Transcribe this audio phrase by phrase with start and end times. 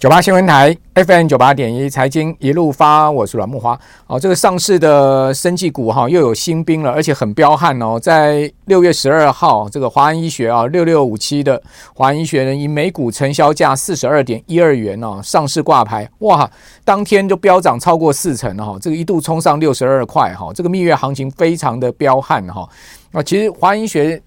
[0.00, 3.78] 九八新闻台 FM 九八点一财经一路发，我是阮木花。
[4.06, 8.00] 哦，这个上市的生技股哈又有新兵了，而且很彪悍哦。
[8.00, 16.50] 在六月十二号，这个华安医学啊六六五七的华安医学呢，以每股成交价四十二点一二元哦上市挂牌，哇，
[16.82, 22.66] 当天就飙涨超过四成哈，这个一度冲上六十二块哈，这个蜜月行情非常的彪悍哈。
[23.12, 24.18] 啊，其实华安医学。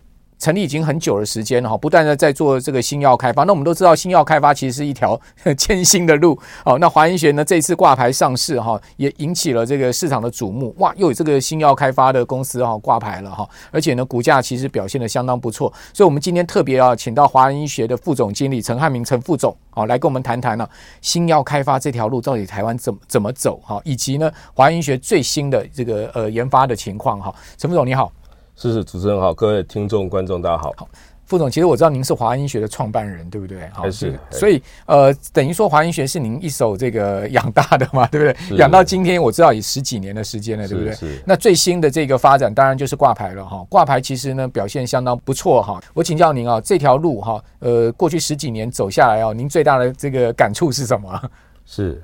[0.43, 3.45] 成立已经很久的时间了哈，不断的在做这个新药开发。
[3.45, 5.17] 那我们都知道，新药开发其实是一条
[5.57, 6.37] 艰辛的路。
[6.65, 10.75] 哦，那华医学呢，这次挂牌上市哈，也引起了这个市场的瞩目。
[10.79, 15.71] 哇，又有这个新药开发的公司哈挂牌了哈，而且呢，股价其实表现的相当不错。
[15.93, 20.67] 所以，我们今天特别要请到华安医学的副总经理陈汉明陈副总，好，来跟我们谈谈呢，
[20.99, 27.33] 新药开发这条路到底台湾怎么怎么走哈，以及呢，华安医学最新的这个呃研发的情况哈。
[27.57, 28.11] 陈副总你好。
[28.55, 30.71] 是是，主持人好，各位听众观众大家好。
[30.77, 30.87] 好，
[31.25, 33.67] 副总，其实我知道您是华安医学的创办人，对不对？
[33.73, 38.57] 还是，所以呃，等于说华安医学是您一手这个养大的嘛，对不对？
[38.59, 40.93] 养到今天，我知道也十几年的时间了，对不对？
[40.93, 41.19] 是。
[41.25, 43.65] 那最新的这个发展，当然就是挂牌了哈。
[43.69, 45.81] 挂牌其实呢，表现相当不错哈。
[45.95, 51.21] 我请教您啊，这条路哈，呃，过去十几年走下来啊，您最大的这个感触是什么？
[51.65, 52.01] 是。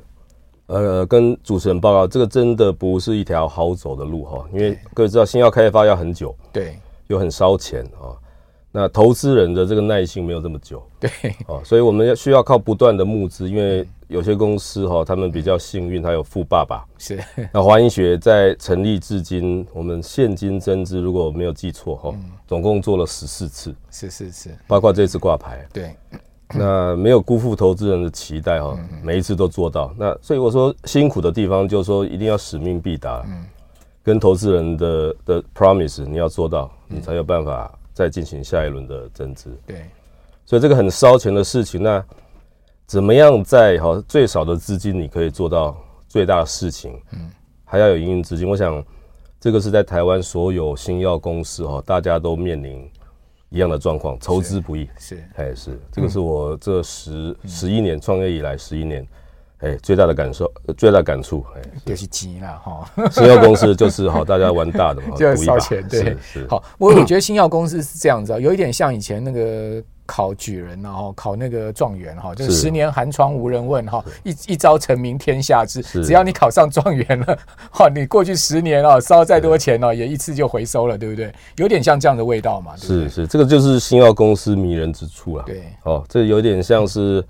[0.69, 8.13] 呃，跟主持人报告，这个真的不是一条好走的路哈，因为各位知道，新药开发要很久，对，又很烧钱啊。
[8.71, 11.09] 那投资人的这个耐性没有这么久，对，
[11.47, 16.85] 哦，所以我们要需要靠不断的募资，因为有些公司哈，他们比较幸运，他有富爸爸。
[16.99, 17.19] 是。
[17.51, 22.13] 那华英学在成立至今，我们现金增资，如果我没有记错哈，
[22.45, 25.95] 总共做了十四次，是是是，包括这次挂牌，对。
[26.55, 29.93] 那没有辜负投资人的期待哈，每一次都做到。
[29.97, 33.23] 那所以我说辛苦的地方就是说一定要使命必达，
[34.01, 39.55] 跟投资人的的 promise 你要做到，你才有办法再进行下一轮的增资。
[39.67, 39.85] 对，
[40.43, 42.03] 所以这个很烧钱的事情，那
[42.87, 46.99] 怎么样在哈最少的资金你可以做到最大的事情？
[47.11, 47.29] 嗯，
[47.63, 48.49] 还要有营运资金。
[48.49, 48.83] 我想
[49.39, 52.89] 这个是在台湾所有新药公司哈，大家都面临。
[53.49, 59.07] 一样的状况，筹资不易，是，哎，是，这个是我这十十一年创业以来十一年，
[59.59, 69.83] 哎，最大的感受，最大的感触，哎，就是钱啦，哈， 新药公司就是好，大家玩大的嘛， 就烧钱，对，是，好，我我觉得新药公司是这样子啊，有一点像以前那个。
[70.09, 75.83] 考举人，然后考那个状元哈，就是十年寒窗无人问哈，一一朝成名天下知。
[75.83, 77.37] 只要你考上状元了，
[77.69, 81.31] 哈，你过去十年啊烧再多钱哦，也一次就回收了，对不对？
[81.57, 82.75] 有点像这样的味道嘛。
[82.75, 85.43] 是是，这个就是新奥公司迷人之处啊。
[85.45, 87.23] 对，哦，这有点像是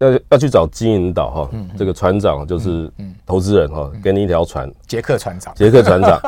[0.00, 2.92] 要要去找金银岛哈，这个船长就是
[3.24, 6.20] 投资人哈，给你一条船，杰克船长，杰克船长。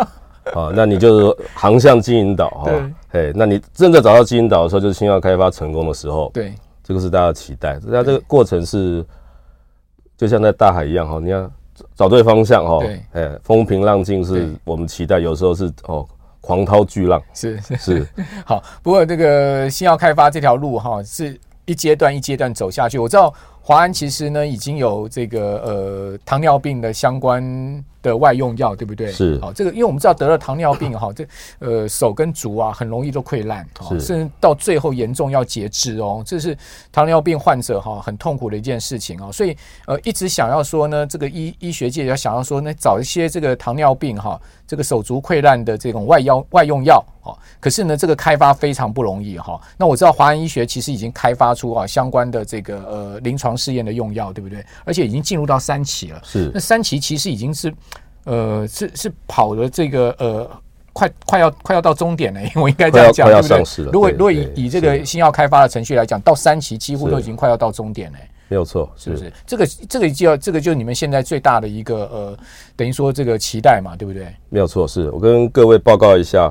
[0.54, 2.70] 啊，那你就是航向金银岛哈，
[3.12, 7.78] 哎、哦，那你真的找到金银岛的时候，就是新药开发成功的时候，对，这个是大家期待。
[7.84, 9.04] 那这个过程是
[10.16, 11.50] 就像在大海一样哈，你要
[11.94, 16.06] 找对方向哈，对，哎，风平浪静是我们期待，有时候是哦，
[16.40, 18.08] 狂涛巨浪，是是是。
[18.44, 22.98] 好，不过这个新药开发这条路哈，是一阶段一阶段走下去。
[22.98, 23.32] 我知道
[23.62, 27.84] 华安其实呢已经有这个呃糖尿病的相关。
[28.02, 29.12] 的外用药对不对？
[29.12, 31.24] 是，好，这个因为我们知道得了糖尿病哈，这
[31.60, 33.64] 呃手跟足啊很容易都溃烂，
[34.00, 36.58] 甚至到最后严重要截肢哦，这是
[36.90, 39.56] 糖尿病患者哈很痛苦的一件事情哦，所以
[39.86, 44.36] 呃一直想要说呢，这个医医学界要想要说呢，找一些这个糖尿病哈
[44.66, 49.60] 这个手足溃烂的这种外药外用药啊，可是呢这个开发非常不容易哈。
[49.76, 54.64] 那我知道华安医学其实已经开发出啊相关的这个呃临床试验的用药，对不对？
[54.84, 56.20] 而且已经进入到三期了。
[56.24, 57.72] 是，那三期其实已经是。
[58.24, 60.48] 呃，是是跑的这个呃，
[60.92, 63.84] 快快要快要到终点了， 我应该这样讲，对不对？
[63.90, 69.32] 如果如果以以这个新药开发的程序来讲，到三期几乎都已经快要到终点了，没有错，是不是？
[69.44, 72.38] 这个这个就要这个就是你们现在最大的一个呃，
[72.76, 74.32] 等于说这个期待嘛，对不对？
[74.50, 76.44] 没有错，是我跟各位报告一下，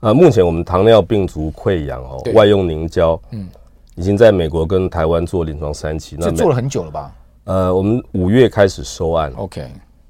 [0.00, 3.46] 啊、呃，目前我们糖尿病足溃疡哦，外用凝胶，嗯，
[3.96, 7.12] 已经在美国跟台湾做临床三期，那做了很久了吧？
[7.44, 9.68] 呃，我们五月开始收案，OK。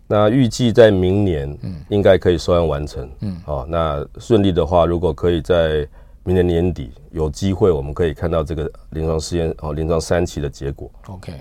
[0.09, 5.87] 那预计在明年，嗯，应该可以收案完成，嗯，哦，那顺利的话，如果可以在
[6.23, 10.91] 明年年底有机会，我们可以看到这个临床试验哦，临床三期的结果。
[11.09, 11.33] OK，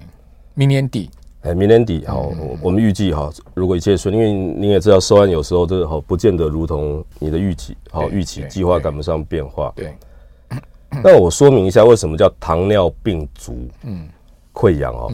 [0.53, 1.09] 明年底，
[1.42, 2.31] 哎，明年底，好，
[2.62, 9.71] 我们预计哈，如果一切顺利，因为你也知道，收案有时候这个好不见得如同你的预期，好预期计划赶不上变化。
[9.75, 9.95] 对，
[11.03, 14.07] 那我说明一下，为什么叫糖尿病足，嗯，
[14.53, 15.12] 溃疡哦。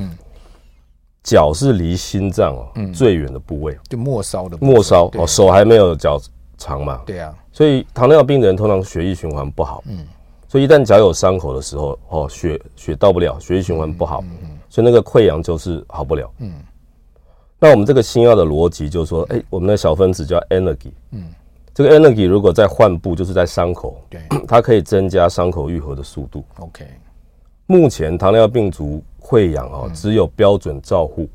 [1.24, 6.20] 脚是离心脏哦最远的部位，就末梢的末梢哦，手还没有脚
[6.58, 7.00] 长嘛。
[7.06, 10.04] 对啊，所以糖尿病的人通常血液循环不好，嗯，
[10.48, 14.24] 所以一旦脚有伤口的时候，哦，血血到不了，血液循环不好，
[14.68, 16.28] 所以那个溃疡就是好不了。
[16.40, 16.54] 嗯，
[17.60, 21.26] 那我们这个新药的逻辑就是说，哎、欸，我们的小分子叫 energy，嗯，
[21.74, 26.44] 这个 energy 如果在患部，就是在伤口，对， 它可以增加伤口愈合的速度。
[26.60, 26.86] OK，
[27.66, 31.28] 目前糖尿病足溃疡啊，只有标准照护。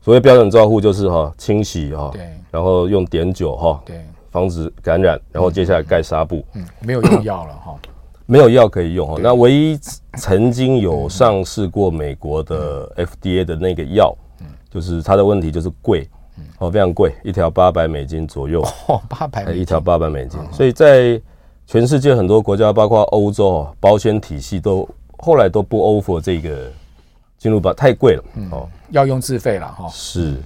[0.00, 7.76] 所谓标准照护就是哈清洗哈，对，然后用碘酒哈，对，防止感染，然后接下来盖纱布，嗯，没有用药了哈，
[8.26, 9.16] 没有药可以用哈。
[9.22, 9.78] 那唯一
[10.18, 16.10] 曾经有上市过美国的 FDA 的那个药，嗯，就是它的问题就是贵，
[16.58, 21.20] 哦，非常贵，一条八百美金左右，哦，八百，一条八百美金，所以在
[21.66, 24.88] 全世界很多国家，包括欧洲，保险体系都
[25.18, 26.70] 后来都不 offer 这个。
[27.38, 29.88] 进入吧，太贵了，哦，要用自费了哈。
[29.88, 30.36] 是，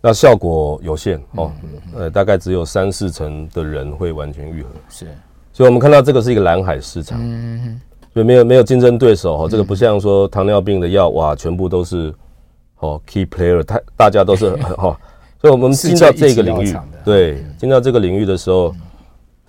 [0.00, 1.52] 那效果有限哦，
[1.94, 4.70] 呃，大概只有三四成的人会完全愈合。
[4.88, 5.06] 是，
[5.52, 7.78] 所以我们看到这个是一个蓝海市场，嗯，
[8.14, 12.10] 所以没有没有竞争对手哈，这个不像说糖尿病的药哇，全部都是
[12.78, 14.98] 哦 key player，太大家都是哈，
[15.40, 18.74] 所以我们进到这个领域，对，进到这个领域的时候，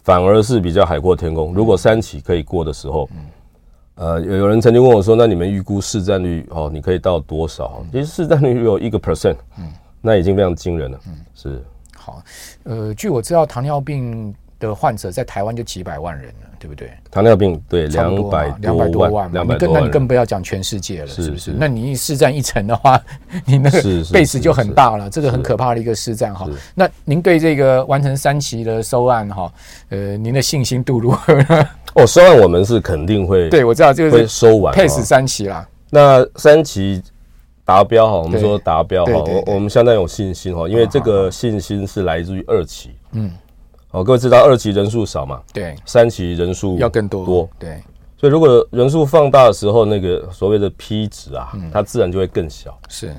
[0.04, 1.54] 反而是比较海阔天空。
[1.54, 3.10] 如果三起可以过的时候。
[3.96, 11.00] 呃，有有人曾经问我说：“那你们预估市占率哦，你可以到多少？”其实市占率有一个 percent，嗯，那已经非常惊人了。
[11.08, 11.64] 嗯，是。
[11.96, 12.24] 好，
[12.64, 14.34] 呃，据我知道，糖尿病
[14.70, 16.90] 的患者在台湾就几百万人了，对不对？
[17.10, 21.52] 糖尿病对两百两百多万，两百多万，那你更不要讲全世界了，是不是？
[21.58, 23.02] 那你市占一成的话，
[23.46, 26.48] 你那个 base 就很大了，这个很可怕的一个市占哈。
[26.76, 29.52] 那您对这个完成三期的收案哈，
[29.90, 31.70] 呃，您的信心度如何呢？
[31.96, 35.68] 哦，收案我们是肯定会，对我知道就是会收完，pace 三期啦。
[35.90, 37.04] 那三期
[37.66, 42.92] 达标哈，我们说达标哈，我我们相当有信心哈，因为这个信心是来自于二期。
[43.12, 43.30] 嗯，
[43.92, 45.42] 哦，各位知道二期人数少嘛？
[45.54, 47.26] 对，三期人数要更多。
[47.26, 47.82] 多对，
[48.18, 52.78] 所以如果人数放大的时候，那个所谓的 P 值啊，它自然就会更小。
[52.88, 53.14] 是，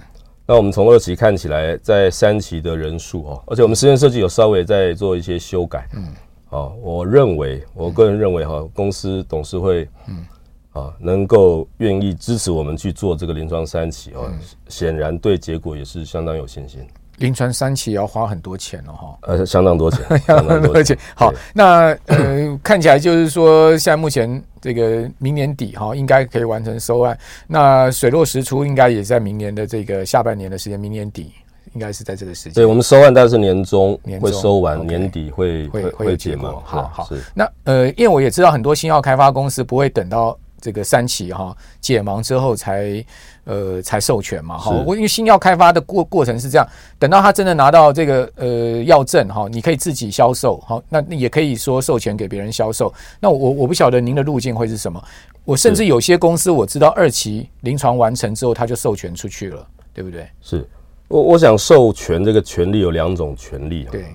[0.46, 5.88] 那我们从二期看起来，在三期的人数哦，而且我们实验设计有稍微在做一些修改。
[5.94, 6.08] 嗯。
[6.50, 10.26] 哦，我认为，我个人认为哈，公司董事会，嗯，
[10.72, 14.30] 啊，能够愿意支持我们去做这个临床三期哦，
[14.68, 16.80] 显然对结果也是相当有信心。
[17.18, 20.96] 临床三期也要花很多钱哦，哈，呃，相当多钱， 相当多钱。
[21.14, 27.16] 好，那呃， 看起来就是说，现在目前这个明年底哈，应该可以完成收案。
[27.46, 31.32] 那水落石出，应该也在明年的这个下半年的时间，明年底。
[31.74, 36.52] 应该是在这个时间，对，我们收案，但是年终会收完，年底会会会结嘛？
[36.62, 43.04] 好好，那呃，因为我也知道很多新药开发公司不会等到这个三期哈解盲之后才
[43.44, 44.70] 呃才授权嘛哈。
[44.86, 46.66] 我因为新药开发的过过程是这样，
[46.98, 52.94] 等到他真的拿到这个呃药证哈，你可以自己销售好，那也可以说授权给别人销售。
[53.20, 55.02] 那我我不晓得您的路径会是什么？
[55.44, 60.26] 我甚至有些公司我知道二期临床完成之后他就授权出去了，对不对？
[60.40, 60.64] 是。
[61.08, 64.06] 我我想授权这个权利有两种权利，对，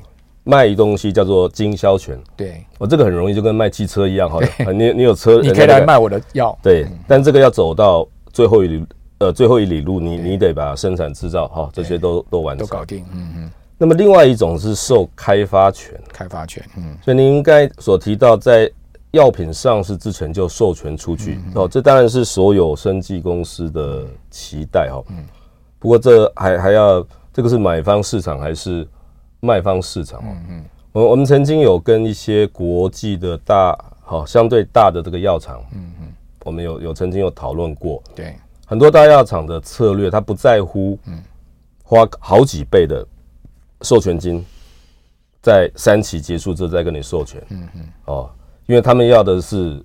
[0.47, 4.39] 卖东西叫做经销权，对，我这个很容易就跟卖汽车一样哈，
[4.71, 8.85] 你你有车，你可以来卖我的药，对，但这个要走到最后一里
[9.17, 12.65] 呃最后一里路，你你得把生产制造哈这些都都完成。
[12.65, 13.51] 都搞定，嗯嗯。
[13.77, 18.71] 那么另外一种是受开发权，开发权，嗯，所以您应该所提到在
[19.11, 25.25] 药品上市之前就授权出去哦，这当然是所有生技公司的期待哈，嗯。
[25.79, 28.87] 不过这还还要，这个是买方市场还是
[29.39, 30.21] 卖方市场？
[30.23, 36.07] 嗯嗯，我我们曾经有跟一些国际的大好相对大的这个药厂，嗯嗯，
[36.45, 38.01] 我们有有曾经有讨论过。
[38.15, 41.21] 对，很多大药厂的策略，他不在乎，嗯，
[41.83, 43.05] 花好几倍的
[43.81, 44.43] 授权金，
[45.41, 47.41] 在三期结束之后再跟你授权。
[47.49, 48.29] 嗯嗯，哦，
[48.65, 49.83] 因为他们要的是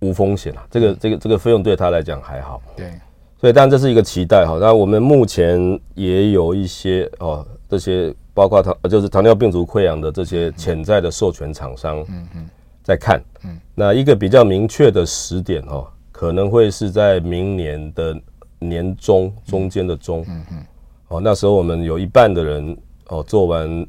[0.00, 2.62] 无风险啊，这个这个这个费用对他来讲还好。
[2.76, 2.92] 对。
[3.40, 4.56] 对，但这是一个期待哈。
[4.58, 12.48] 那我们目前也有一些哦，这些包括糖，就是糖尿病足溃疡的这些潜在的授权厂商，嗯嗯，
[12.82, 18.20] 在看，嗯，那一个比较明确的时点哦，可能会是在明年的
[18.58, 20.64] 年中中间的中，嗯嗯，
[21.08, 22.76] 哦，那时候我们有一半的人
[23.06, 23.86] 哦做完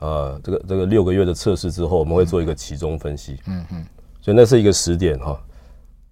[0.00, 3.86] 呃这个这个六个月的测试之后，我们会做一个其中分析，嗯嗯，
[4.20, 5.40] 所以那是一个时点哈。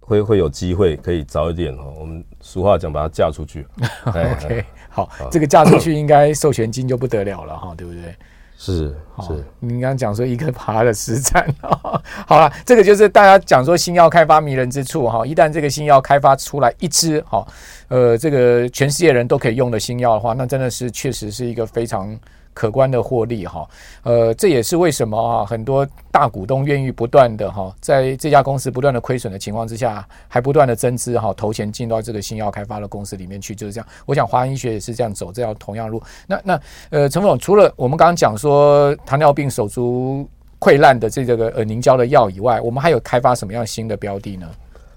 [0.06, 3.66] 会会有机会可以早一点哦，我们俗话讲把它嫁出去。
[4.04, 4.62] OK，
[4.94, 8.14] 好，好这个嫁出去应该授权金就不得了了哈， 对不对？
[8.56, 15.26] 是是，您刚刚讲说一个爬的实战， 好了，这个就是大家讲说新药开发迷人之处哈。
[15.26, 17.46] 一旦这个新药开发出来一支哈，
[17.88, 22.16] 呃，这个全世界人都可以用的新药的话，那真的是确实是一个非常
[22.54, 23.68] 可观的获利哈。
[24.04, 33.86] 呃，这也是为什么啊，很多大股东愿意不断的哈，在这家公司不断的亏损的情况之下，还不断的增资哈，投钱进到这个新药开发的公司里面去，就是这样。
[34.06, 36.02] 我想华安医学也是这样走这条同样路。
[36.26, 40.26] 那那呃，陈副总，除了我们刚刚讲说糖尿病手足
[40.60, 44.48] 溃烂的这个呃凝胶的药以外，我们还有开发什么样新的标的呢？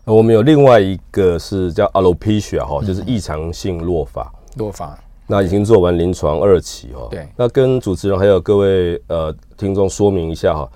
[0.05, 4.31] 我们有另外一个是叫 Alopecia 哈，就是异常性落发。
[4.55, 7.07] 落发，那已经做完临床二期哦。
[7.11, 7.27] 对。
[7.35, 10.69] 那跟主持人还有各位呃听众说明一下哈，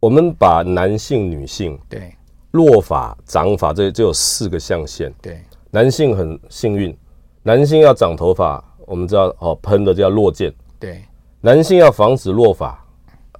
[0.00, 2.12] 我们把男性、女性对
[2.52, 5.12] 落发、长发这这有四个象限。
[5.20, 5.38] 对。
[5.70, 6.96] 男性很幸运，
[7.42, 10.52] 男性要长头发，我们知道哦，喷的叫落箭。
[10.80, 11.02] 对。
[11.40, 12.82] 男性要防止落发，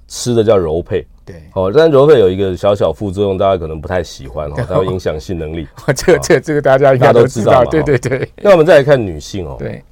[0.06, 1.06] 吃的叫柔配。
[1.25, 5.66] 对，哦，但柔配有一个小小副作用，大家可能不太喜欢哦， 它会影响性能力。
[5.94, 8.26] 这个、这个、这个大家应该都知道，对对对。
[8.37, 9.82] 那我们再来看女性哦，对，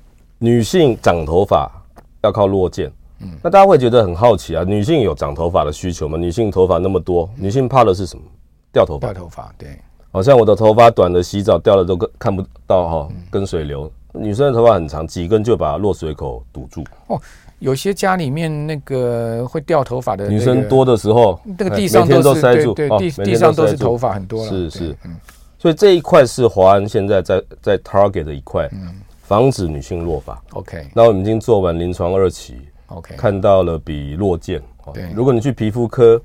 [0.47, 1.69] 女性长头发
[2.23, 2.89] 要靠落箭。
[3.21, 6.17] 嗯，那大家会觉得很好奇啊，女性有长头发的需求吗？
[6.17, 8.23] 女性头发那么多，女性怕的是什么？
[8.73, 9.13] 掉头发。
[9.13, 9.77] 掉头发，对。
[10.13, 13.91] 好像我的头发短的，洗澡掉了都看不到哈，跟水流。
[14.13, 16.85] 女生的头发很长，几根就把落水口堵住。
[17.09, 17.21] 哦。
[17.59, 24.51] 有些家里面那个会掉头发的女生多的时候，那个地上都塞住，对地地上都是头发很多了。
[24.51, 25.17] 是是，嗯，
[25.59, 28.69] 所以这一块是华安现在在在 target 的一块，
[29.27, 30.41] 防止女性落发。
[30.53, 32.57] OK，那我们已经做完临床二期
[32.87, 34.63] ，OK，看到了比落健。
[34.95, 36.21] 对，如果你去皮肤科，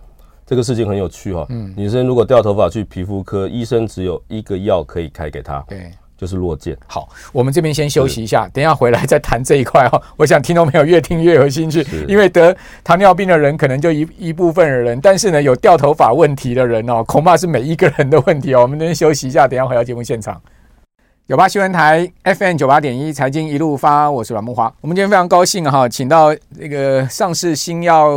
[0.45, 1.45] 这个事情很有趣哈。
[1.49, 5.63] 嗯，女生如果掉头发去皮肤科，医生只有一个药可以开给她。
[5.67, 5.91] 对。
[6.21, 6.77] 就是落健。
[6.85, 9.99] 好，我们这边先休息一下，等一下回来再谈这一块哈。
[10.15, 18.61] 我想听众朋友越听越有兴趣，因为得糖尿病的人可能就一一部分的人，但是呢，有掉头发问题的人哦，恐怕是每一个人的问题哦。
[18.61, 20.39] 我们这边休息一下，等一下回到节目现场。
[21.31, 24.69] 九八新闻台 FM 九八点一财经一路发，我是阮慕驊。
[24.81, 28.09] 我们今天非常高兴哈，请到这个上市新药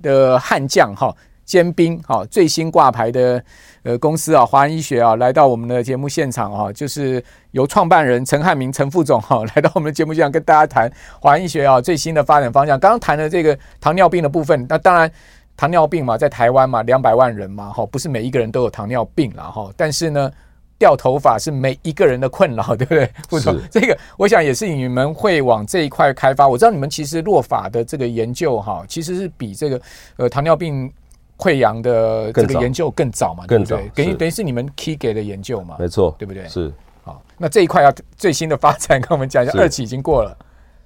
[0.00, 1.14] 的悍将哈。
[1.44, 3.44] 尖兵，哈，最新挂牌的
[3.82, 10.90] 呃公司啊，华安医学啊，来到我们的节目现场啊，就是由创办人陈汉明陈副总哈， 来到我们的节目现场跟大家谈
[11.20, 12.80] 华安医学啊最新的发展方向。
[12.80, 15.10] 刚刚谈的这个糖尿病的部分，那当然
[15.54, 20.30] 糖尿病嘛，在台湾嘛，两百万人嘛，哈，不是每一个人都有糖尿病了哈，但是呢，
[20.78, 23.10] 掉头发是每一个人的困扰，对不对？
[23.28, 26.48] 副总，这个我想也是你们会往这一块开发。
[26.48, 29.80] 我知道你们其实落发的这个研究哈，其实是比这个
[30.16, 30.92] 呃糖尿病。
[31.36, 33.44] 溃疡的这个研究更早嘛？
[33.48, 35.74] 更早，等于等于是你们 key 给的研究嘛？
[35.80, 36.46] 没错，对不对？
[36.46, 36.72] 是。
[37.02, 39.52] 好，那这一块要最新的发展，跟我们讲一下。
[39.58, 40.34] 二期已经过了。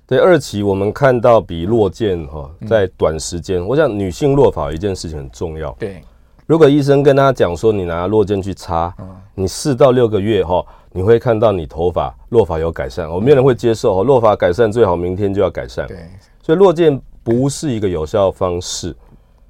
[0.06, 5.70] 对，二期我们看到比落健哈，在短时间，我想女性落发一件事情很重要。
[5.72, 6.02] 对。
[6.48, 8.90] 如果医生跟他讲说，你拿落健去擦，
[9.34, 13.06] 你四到六个月哈，你会看到你头发落发有改善。
[13.06, 15.86] 我没有人会接受哦，落发改善最好明天就要改善。
[15.86, 15.98] 对。
[16.42, 18.96] 所以落健不是一个有效方式。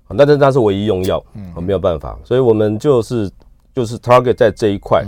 [0.09, 3.31] 那这那是唯一用药，嗯，没有办法，所以我们就是
[3.73, 5.05] 就是 target 在这一块，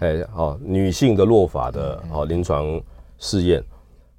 [0.00, 2.78] 哎，好，女性的落发的哦临床
[3.16, 3.64] 试验。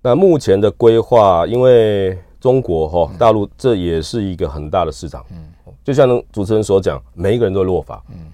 [0.01, 5.37] 那目前的规划，因为中国哈大陆这也是一个很大的市场，嗯，
[5.83, 8.31] 就像主持人所讲，每一个人都会落法，嗯，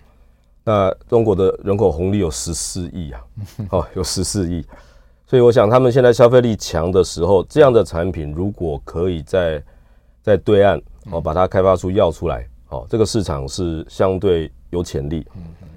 [0.63, 3.21] 那中国的人口红利有十四亿啊，
[3.71, 4.65] 哦，有十四亿，
[5.25, 9.63] 所以我想他们现在消费力强的时候，这样的产品如果可以在
[10.21, 10.81] 在对岸。
[11.11, 15.25] 哦，把它开发出药出来，哦，这个市场是相对有潜力。
[15.35, 15.67] 嗯嗯。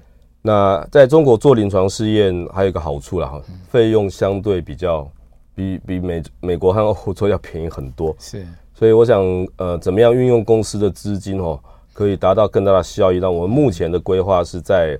[0.43, 5.09] 那在中国做临床试验还有一个好处啦，哈，费用相对比较
[5.55, 8.15] 比比美美国和欧洲要便宜很多。
[8.19, 8.45] 是。
[8.73, 9.23] 所以我想，
[9.57, 11.59] 呃，怎么样运用公司的资金哦，
[11.93, 13.19] 可以达到更大的效益？
[13.19, 14.99] 那我们目前的规划是在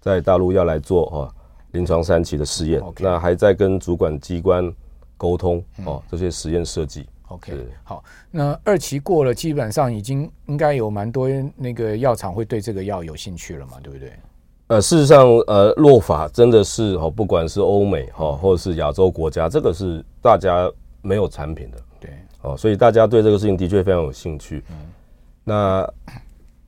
[0.00, 1.34] 在大陆要来做哦
[1.72, 4.72] 临床三期的试验，那还在跟主管机关
[5.16, 7.06] 沟通哦这些实验设计。
[7.28, 14.12] OK，好，那二期过了，基本上已经应该有蛮多那个药厂会对这个药有兴趣了嘛，对不对？
[14.66, 20.70] 呃，事实上，呃，落法真的是哦，不管是欧美哈，或者是亚洲国家，这个是大家
[21.00, 21.82] 没有产品的，对，
[22.42, 24.62] 哦，所以大家对这个事情的确非常有兴趣。
[24.70, 24.76] 嗯，
[25.44, 25.88] 那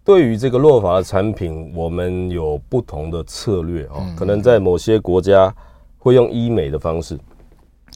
[0.05, 5.55] 对于这个落法的产品，我们有不同的策略哦，可能在某些国家
[5.99, 7.19] 会用医美的方式。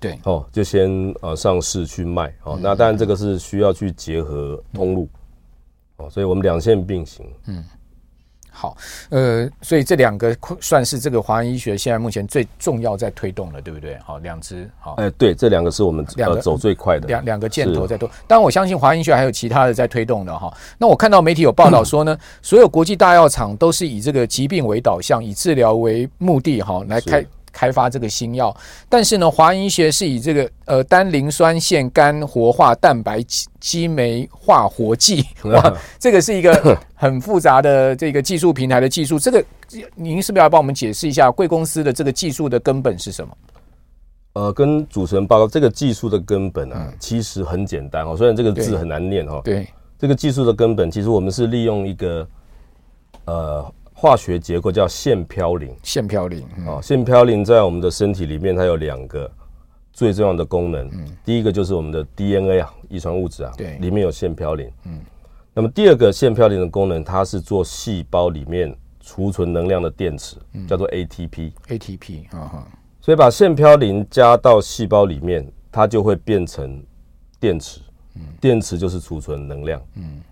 [0.00, 0.90] 对哦，就先
[1.23, 5.08] 呃上市去卖哦，嗯、那当然这个是需要去结合通路、
[5.99, 7.26] 嗯、哦，所以我们两线并行。
[7.47, 7.64] 嗯，
[8.61, 8.77] 好，
[9.11, 13.97] 呃，所以这两个算是这个华人医学现在目前最重要在推动的，对不对？
[14.05, 18.11] 好，两支好，哎，对，这两个是我们两个、呃、走最快的两两个箭头在动。
[18.27, 20.53] 当然，我相信华人医学还有其他的在推动的哈。
[20.77, 27.25] 那我看到媒体有报道说呢，嗯、所有国际大药厂都是以这个疾病为导向，以治疗为目的哈，来开。
[27.52, 28.55] 开发这个新药。
[28.88, 33.23] 但是呢，华银医学是以这个呃单磷酸腺苷活化蛋白
[33.61, 39.19] 激酶化活剂，哇，这个是一个很复杂的这个技术平台的技术。
[39.19, 39.45] 这个
[39.95, 43.37] 您是不是要帮我们解释一下贵公司的这个技术的根本是什么？
[44.35, 48.17] 呃，跟主持人报告，这个技术的根本啊，嗯、其实很简单哦。
[48.17, 49.40] 虽然这个字很难念哦。
[49.43, 49.67] 对，
[49.99, 52.28] 这个技术的根本，其实我们是利用一个
[53.25, 55.69] 呃化学结构叫腺嘌呤。
[55.83, 59.28] 腺嘌呤啊，腺嘌呤在我们的身体里面，它有两个
[59.93, 60.87] 最重要的功能。
[60.93, 64.71] 嗯，第一个就是我们的 DNA 啊，遗传物质啊，对，里面有腺嘌呤。
[64.85, 65.00] 嗯，
[65.52, 71.50] 那么第二个腺嘌呤的功能，它是做细胞里面储存能量的电池，嗯、叫做 ATP。
[71.67, 72.69] ATP 啊哈。
[73.00, 76.81] 所以把腺嘌呤加到细胞里面，它就会变成
[77.40, 77.81] 电池。
[78.14, 79.83] 嗯，电池就是储存能量。
[79.97, 80.23] 嗯，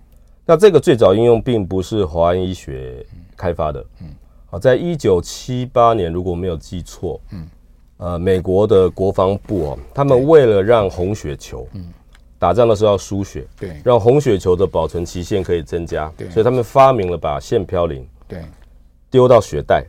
[0.47, 3.05] 那这个最早应用并不是华安医学
[3.37, 3.85] 开发的。
[4.01, 4.07] 嗯，
[4.47, 7.49] 好，在一九七八年，如果没有记错，嗯，
[7.97, 11.85] 呃，美国的国防部哦，他们为了让红血球，嗯，
[12.39, 18.45] 打仗的时候要输血，对，让红血球的保存期限可以增加，对，所以他们发明了把腺嘌呤，对，
[19.11, 19.85] 丢到血袋。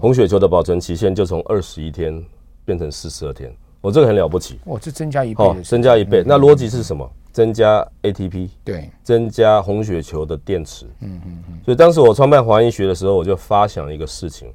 [0.00, 2.24] 红血球的保存期限就从二十一天
[2.64, 6.22] 变成四十二天，我、哦、这个很了不起，哇，这增加一倍，哦，增加一倍。
[6.22, 7.08] 嗯、那逻辑是什么？
[7.34, 10.86] 增加 ATP，对，增加红血球的电池。
[11.00, 11.60] 嗯嗯嗯。
[11.64, 14.54] 所以当时我创办华安医学的时候，我就发想一个事情：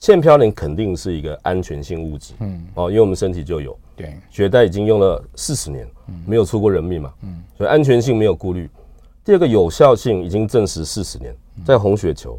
[0.00, 5.88] 腺嘌呤肯定是一个安全性物质，嗯，哦，因为我们身体就有，对，血袋已经用了四十年，
[6.26, 8.68] 没有出过人命嘛，嗯，所以安全性没有顾虑。
[9.24, 11.32] 第二个有效性已经证实四十年，
[11.64, 12.36] 在红血球。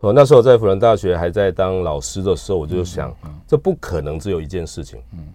[0.00, 3.12] 哦，那时候在辅仁大学还在当老师的时候，我就想，
[3.48, 5.02] 这不可能只有一件事情。
[5.14, 5.26] 嗯，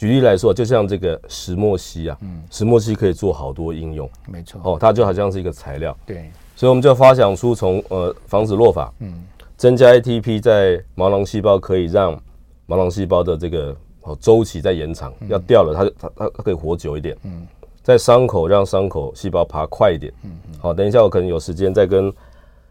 [0.00, 4.58] 举例来说，就像这个石墨烯啊，嗯，石墨烯可以做好多应用，没错。
[4.64, 5.94] 哦，它就好像是一个材料。
[6.06, 9.22] 对，所以我们就发想出从呃防止落发，嗯，
[9.58, 12.18] 增加 ATP 在毛囊细胞，可以让
[12.64, 17.14] 毛囊细胞的这个哦周期再延长，要掉了它它它它可以活久一点。
[17.24, 17.46] 嗯，
[17.82, 20.10] 在伤口让伤口细胞爬快一点。
[20.22, 20.54] 嗯嗯。
[20.60, 22.10] 好，等一下我可能有时间再跟。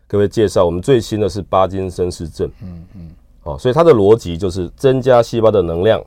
[0.08, 2.50] 各位介绍，我们最新的是巴金森氏症。
[2.64, 6.04] 嗯嗯，好，所以它的逻辑就是增加细胞的能量。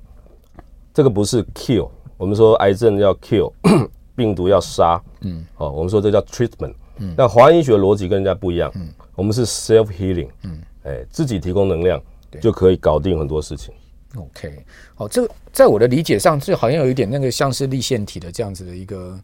[0.92, 3.52] 这个不是 kill，我们说癌症要 kill，
[4.14, 5.00] 病毒要杀。
[5.22, 6.74] 嗯，哦，我们说这叫 treatment。
[6.98, 8.70] 嗯，那华安医学的逻辑跟人家不一样。
[8.74, 10.28] 嗯，我们是 self healing。
[10.44, 12.00] 嗯，哎，自己提供能量
[12.40, 13.72] 就可以搞定很多事情。
[14.16, 19.18] OK，好，这个在我的理解上，就好像有一点那个像是立腺体的这样子的一个。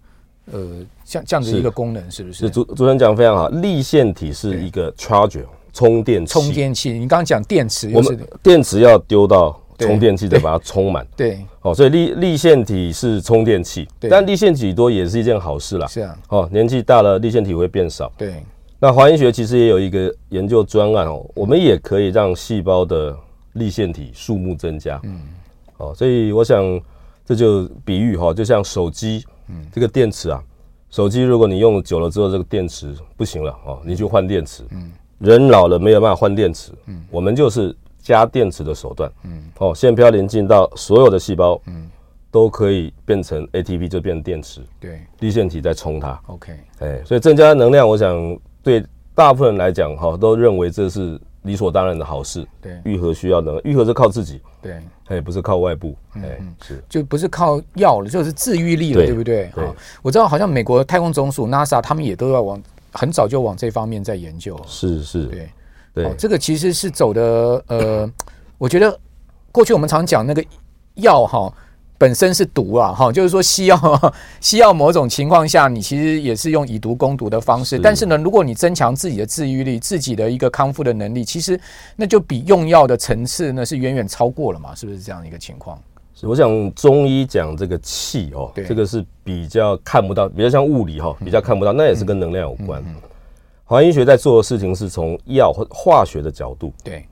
[0.50, 2.38] 呃，像这样子一个功能是，是不是？
[2.46, 6.32] 是主主持人讲非常好，立腺体是一个 charger 充电器。
[6.32, 11.06] 充电器，你刚刚讲电池，我们电池要丢到充电器再把它充满。
[11.16, 15.86] 对，哦，所以粒粒线体是充电器，但粒线体多也是一件好事啦。
[15.86, 18.12] 是啊，哦，年纪大了，粒线体会变少。
[18.16, 18.42] 对，
[18.78, 23.16] 那华医学其实也有一个研究专案哦，我们也可以让细胞的
[23.54, 25.00] 粒线体数目增加。
[25.04, 25.20] 嗯，
[25.78, 26.80] 哦，所以我想
[27.24, 29.24] 这就比喻哈，就像手机。
[29.50, 30.42] 嗯，这个电池啊，
[30.90, 34.62] 手机如果你用久了之后，这个电池不行了哦，你就换电池。
[34.72, 36.70] 嗯，人老了没有办法换电池。
[36.86, 37.74] 嗯，我们就是
[38.08, 39.10] 加电池的手段。
[39.24, 41.90] 嗯，哦，腺嘌呤进到所有的细胞，嗯，
[42.30, 44.62] 都可以变成 ATP，就变成电池。
[44.80, 46.18] 对，粒线体在充它。
[46.28, 48.82] OK，哎，所以增加能量，我想对
[49.14, 51.20] 大部分人来讲，哈，都认为这是。
[51.42, 56.82] 理所当然的好事，对，愈合需要能愈合是靠自己，对，哎，不是靠外部，哎，是。
[56.88, 59.48] 就不是靠药了，就是治愈力了，对不对？
[59.54, 59.64] 对，
[60.02, 62.60] 我知道好像美国太空总署 NASA 他们也都要往
[62.92, 65.48] 很早就往这方面在研究，是是，对
[66.04, 68.10] 对，这个其实是走的，呃，
[68.58, 68.98] 我觉得
[69.50, 70.44] 过去我们常讲那个
[70.94, 71.52] 药哈。
[72.00, 73.76] 本身是毒啊，哈，就是说西药，
[74.40, 77.76] 西药某种情况下，你其实也是用以毒攻毒的方式。
[77.76, 81.60] 但是呢，如果你增强自己的治愈力，自己的一个康复的能力，其实
[81.96, 85.76] 那就比用药的层次呢是远远超过了嘛，是不是这样一个情况？
[86.14, 92.80] 是，我想中医讲这个气哦，这个是比较看不到，比较像物理哈，比较看不到，那也是跟能量有关。
[93.68, 97.04] 华医学在做的事情是从药或化学的角度，对。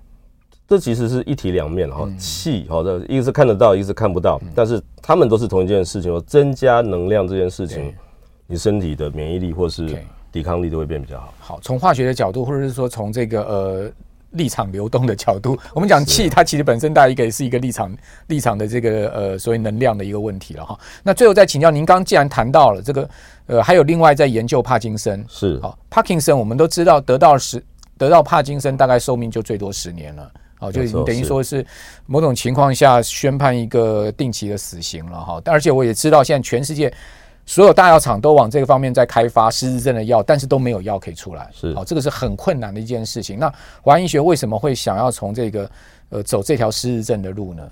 [0.66, 6.18] 这其实是一体两面哈，气好的，一个是看得到，一个是看不到，但是他们都是同一件事情。
[6.26, 7.94] 增加能量这件事情，
[8.46, 11.34] 你身体的免疫力或是抵抗力都会变比较好。
[11.38, 13.90] 好，从化学的角度，或者是说从这个呃
[14.30, 20.76] 立场流动的角度，我们讲气，它其实本身带一个是一个立场立场的这个呃所谓能量的一个问题了哈。
[21.04, 23.08] 那最后再请教您，刚既然谈到了这个
[23.46, 27.62] 呃，还有另外在研究帕金森是好，帕金森我们都知道得到十
[27.96, 30.30] 得到帕金森大概寿命就最多十年了。
[30.58, 31.64] 好，就等于说是
[32.06, 35.40] 某种情况下宣判一个定期的死刑了哈。
[35.44, 36.92] 但而且我也知道，现在全世界
[37.44, 41.50] 所有大药厂都往这个方面在开发失智症的药，但是都没有药可以出来。
[41.52, 43.38] 是，好，这个是很困难的一件事情。
[43.38, 45.70] 那华安医学为什么会想要从这个
[46.08, 47.70] 呃走这条失智症的路呢？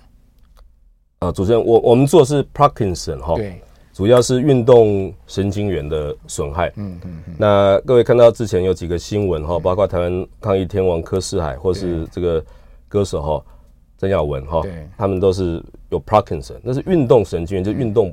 [1.21, 3.63] 啊，主持人，我我们做的是 Parkinson 哈，对，
[3.95, 6.71] 主要是运动神经元的损害。
[6.75, 7.35] 嗯嗯嗯。
[7.39, 12.45] 那各位看到之前有几个新闻哈，包括台湾抗议天王柯世海，或是这个
[12.89, 13.45] 歌手哈
[13.97, 14.63] 曾耀文哈，
[14.99, 18.13] 他们都是有 Parkinson，那是运动神经元，就运动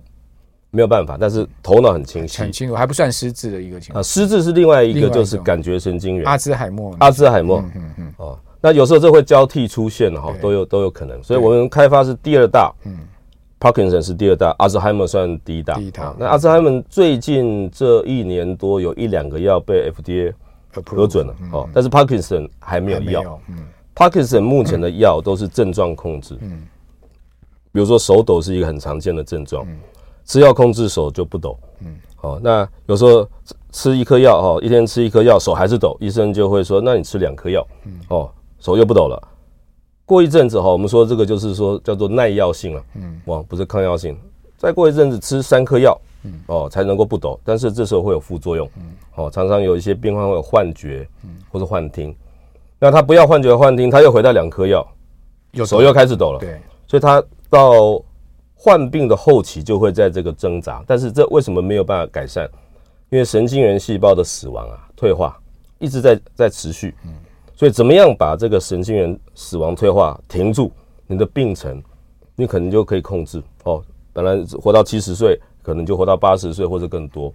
[0.70, 4.00] 没有办法，但是头脑很清晰，很清楚，还不算失智的一个情况。
[4.00, 7.60] 啊，失智是另外一个，就是感觉神经元，阿兹海默，阿兹海默。
[7.60, 8.14] 嗯嗯嗯。
[8.18, 8.40] 哦。
[8.64, 13.00] 那有时候这会交替出现哈，都有都有可能，所以我们开发是第二大，嗯
[13.62, 15.76] ，Parkinson 是第二大，阿兹海默算第一大。
[15.76, 16.14] 第一大。
[16.18, 20.34] 那阿兹海默最近这一年多有一两个药被 FDA
[20.86, 23.40] 核准了，哦，但是 Parkinson 还没有药。
[23.48, 23.58] 嗯
[23.96, 26.64] ，Parkinson 目前的药都是症状控制，嗯，
[27.72, 29.66] 比如说手抖是一个很常见的症状，
[30.26, 33.26] 吃药控制手就不抖，嗯，哦，那有时候
[33.72, 37.94] 吃一颗药哈，一天吃一颗药手还是抖，医生就会说，那你吃两颗药，嗯。
[38.10, 38.30] 哦。
[38.64, 39.20] 手又不抖了，
[40.12, 44.14] 过一阵子哈，我们说这个就是说叫做耐药性了，嗯，哇，不是抗药性。
[44.58, 52.14] 再过一阵子吃三颗药，嗯，哦，才能够不抖，但是这时候会有副作用，嗯，哦，常常有一些病患会有幻觉，嗯，或者幻听。
[52.78, 54.86] 那他不要幻觉幻听，他又回到两颗药，
[55.66, 57.98] 手又开始抖了，对，所以他到
[58.54, 60.84] 患病的后期就会在这个挣扎。
[60.86, 62.50] 但是这为什么没有办法改善？
[63.12, 65.40] 因为神经元细胞的死亡啊，退化
[65.80, 67.14] 一直在在持续，嗯。
[67.62, 70.72] 所以怎么样把这个神经元死亡退化停住？
[71.06, 71.80] 你的病程，
[72.36, 73.84] 你可能就可以控制哦。
[74.12, 77.32] 本来活到七十岁，可能就活到八十岁或者更多。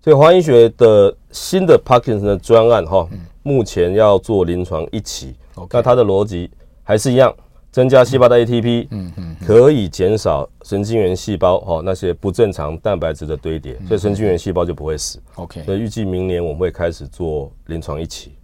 [0.00, 3.08] 所以华医学的新的 Parkinson 的专案哈，
[3.42, 5.34] 目前要做临床一期。
[5.68, 6.48] 那它的逻辑
[6.84, 7.34] 还是一样，
[7.72, 15.18] 增加细胞的 ATP，嗯嗯，可以减少神经元细胞哈那些不正常蛋白质的堆叠，所以神经元细胞就不会死。
[15.34, 18.36] OK，所以预计明年我们会开始做临床一期。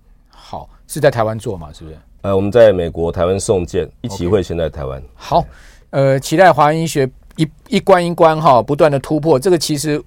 [0.46, 0.70] 好。
[0.88, 1.72] 是在台湾做嘛？
[1.72, 1.96] 是不是？
[2.22, 5.02] 呃，我们在美国、台湾送件一起会，先在台湾。
[5.16, 5.44] 好，
[5.90, 9.37] 呃，期待华人医学一一关一关哈，不断的突破。
[9.37, 10.00] 这个其实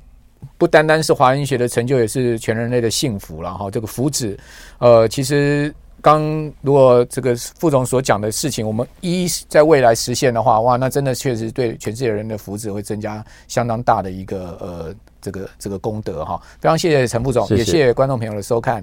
[0.58, 3.70] 不单单是华人医学的成就，也是全人类的幸福了哈。
[3.70, 4.38] 这个福祉，
[4.78, 6.22] 呃，其实刚
[6.62, 16.42] 如果这个副总所讲的事情，我们一在未来实现的话，哇，那真的确实对全世界人的福祉会增加相当大的一个呃这个这个功德哈。
[16.62, 18.82] 非常谢谢陈副总，也谢谢观众朋友的收看。